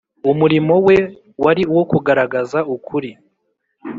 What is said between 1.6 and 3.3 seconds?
uwo kugaragaza ukuri